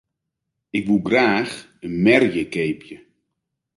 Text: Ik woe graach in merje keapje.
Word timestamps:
Ik 0.77 0.83
woe 0.87 1.01
graach 1.07 1.53
in 1.85 1.93
merje 2.05 2.43
keapje. 2.53 2.97